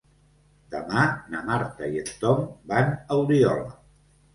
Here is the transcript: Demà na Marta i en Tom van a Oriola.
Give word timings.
Demà 0.75 1.03
na 1.35 1.43
Marta 1.51 1.93
i 1.95 2.03
en 2.07 2.13
Tom 2.27 2.45
van 2.75 2.95
a 3.01 3.23
Oriola. 3.25 3.75